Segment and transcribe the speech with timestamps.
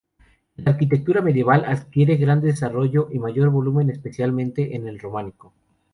[0.57, 5.53] En la arquitectura medieval adquiere gran desarrollo y mayor volumen, especialmente en el Románico.